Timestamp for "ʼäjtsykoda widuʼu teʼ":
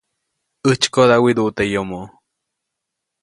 0.65-1.69